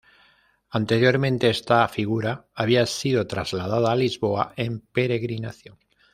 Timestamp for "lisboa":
3.95-4.51